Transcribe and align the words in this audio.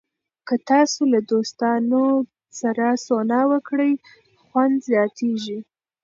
که 0.47 0.55
تاسو 0.69 1.01
له 1.13 1.19
دوستانو 1.31 2.05
سره 2.59 2.85
سونا 3.05 3.41
وکړئ، 3.51 3.91
خوند 4.45 4.75
زیاتېږي. 4.89 5.59